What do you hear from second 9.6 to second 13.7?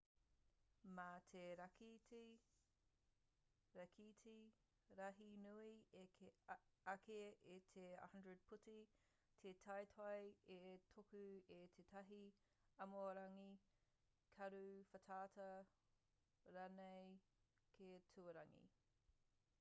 teitei e tuku i tētahi āmiorangi